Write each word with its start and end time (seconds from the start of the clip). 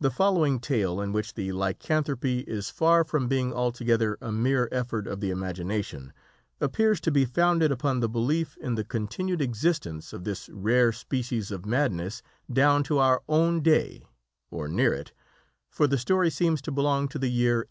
The 0.00 0.10
following 0.10 0.60
tale, 0.60 1.00
in 1.00 1.12
which 1.12 1.32
the 1.32 1.50
lycanthropy 1.52 2.40
is 2.40 2.68
far 2.68 3.04
from 3.04 3.26
being 3.26 3.54
altogether 3.54 4.18
a 4.20 4.30
mere 4.30 4.68
effort 4.70 5.06
of 5.06 5.20
the 5.20 5.30
imagination, 5.30 6.12
appears 6.60 7.00
to 7.00 7.10
be 7.10 7.24
founded 7.24 7.72
upon 7.72 8.00
the 8.00 8.08
belief 8.10 8.58
in 8.58 8.74
the 8.74 8.84
continued 8.84 9.40
existence 9.40 10.12
of 10.12 10.24
this 10.24 10.50
rare 10.50 10.92
species 10.92 11.50
of 11.50 11.64
madness 11.64 12.20
down 12.52 12.82
to 12.82 12.98
our 12.98 13.22
own 13.30 13.62
day 13.62 14.04
or 14.50 14.68
near 14.68 14.92
it 14.92 15.12
for 15.70 15.86
the 15.86 15.96
story 15.96 16.28
seems 16.28 16.60
to 16.60 16.70
belong 16.70 17.08
to 17.08 17.18
the 17.18 17.30
year 17.30 17.60
1832. 17.64 17.68